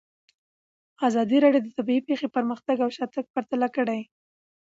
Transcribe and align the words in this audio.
ازادي 1.07 1.37
راډیو 1.43 1.63
د 1.65 1.69
طبیعي 1.77 2.01
پېښې 2.09 2.27
پرمختګ 2.35 2.77
او 2.81 2.89
شاتګ 2.97 3.25
پرتله 3.35 3.67
کړی. 3.75 3.99